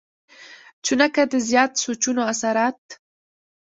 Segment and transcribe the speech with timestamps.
[0.85, 2.81] چونکه د زيات سوچونو اثرات